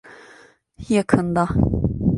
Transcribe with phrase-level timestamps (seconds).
[0.89, 1.47] Yakında.